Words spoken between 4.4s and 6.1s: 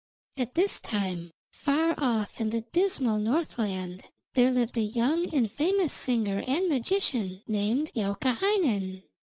lived a young and famous